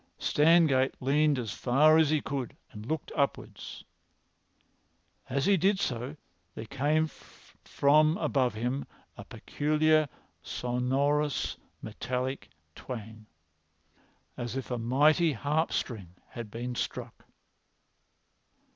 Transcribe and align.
Stangate 0.17 0.95
leaned 0.99 1.37
as 1.37 1.51
far 1.51 1.95
as 1.99 2.09
he 2.09 2.21
could 2.21 2.57
and 2.71 2.87
looked 2.87 3.11
upwards. 3.15 3.83
As 5.29 5.45
he 5.45 5.57
did 5.57 5.79
so 5.79 6.17
there 6.55 6.65
came 6.65 7.05
from 7.05 8.17
above 8.17 8.55
him 8.55 8.87
a 9.15 9.23
peculiar 9.23 10.09
sonorous 10.41 11.57
metallic 11.83 12.49
twang, 12.73 13.27
as 14.37 14.55
if 14.55 14.71
a 14.71 14.79
mighty 14.79 15.33
harp 15.33 15.71
string 15.71 16.15
had 16.29 16.49
been 16.49 16.73
struck. 16.73 17.25